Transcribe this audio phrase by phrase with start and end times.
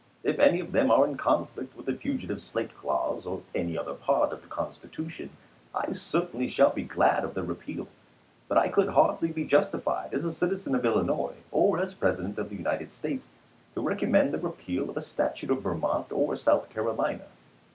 [0.23, 3.93] If any of them are in conflict with the fugitive slave clause, or any other
[3.93, 5.29] part of the Constitution,
[5.75, 7.87] I certainly shall be glad of their repeal;
[8.47, 11.77] but I could hardly be justi Lincoln t0 fled, as a citizen of Illinois, or
[11.79, 13.27] as President of the United D^n™i86o States,
[13.75, 17.25] to recommend the repeal of a statute of Vermont Ms or South Carolina.